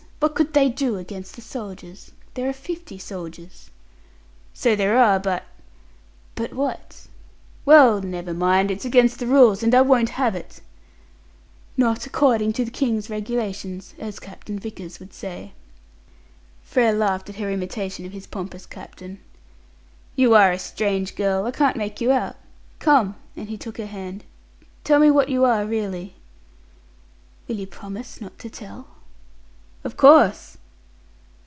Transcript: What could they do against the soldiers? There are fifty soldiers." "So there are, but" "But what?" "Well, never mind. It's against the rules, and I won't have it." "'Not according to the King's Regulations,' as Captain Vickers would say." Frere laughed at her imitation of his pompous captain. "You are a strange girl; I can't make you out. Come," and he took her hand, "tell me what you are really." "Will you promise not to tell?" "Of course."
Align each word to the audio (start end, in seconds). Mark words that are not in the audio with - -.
What 0.21 0.35
could 0.35 0.53
they 0.53 0.69
do 0.69 0.97
against 0.97 1.33
the 1.35 1.41
soldiers? 1.41 2.11
There 2.35 2.47
are 2.47 2.53
fifty 2.53 2.99
soldiers." 2.99 3.71
"So 4.53 4.75
there 4.75 4.95
are, 4.95 5.17
but" 5.17 5.45
"But 6.35 6.53
what?" 6.53 7.07
"Well, 7.65 8.03
never 8.03 8.31
mind. 8.31 8.69
It's 8.69 8.85
against 8.85 9.17
the 9.17 9.25
rules, 9.25 9.63
and 9.63 9.73
I 9.73 9.81
won't 9.81 10.09
have 10.21 10.35
it." 10.35 10.61
"'Not 11.75 12.05
according 12.05 12.53
to 12.53 12.63
the 12.65 12.69
King's 12.69 13.09
Regulations,' 13.09 13.95
as 13.97 14.19
Captain 14.19 14.59
Vickers 14.59 14.99
would 14.99 15.11
say." 15.11 15.53
Frere 16.61 16.93
laughed 16.93 17.29
at 17.29 17.37
her 17.37 17.49
imitation 17.49 18.05
of 18.05 18.11
his 18.11 18.27
pompous 18.27 18.67
captain. 18.67 19.17
"You 20.15 20.35
are 20.35 20.51
a 20.51 20.59
strange 20.59 21.15
girl; 21.15 21.47
I 21.47 21.51
can't 21.51 21.77
make 21.77 21.99
you 21.99 22.11
out. 22.11 22.35
Come," 22.77 23.15
and 23.35 23.49
he 23.49 23.57
took 23.57 23.79
her 23.79 23.87
hand, 23.87 24.23
"tell 24.83 24.99
me 24.99 25.09
what 25.09 25.29
you 25.29 25.45
are 25.45 25.65
really." 25.65 26.13
"Will 27.47 27.55
you 27.55 27.65
promise 27.65 28.21
not 28.21 28.37
to 28.37 28.51
tell?" 28.51 28.85
"Of 29.83 29.97
course." 29.97 30.59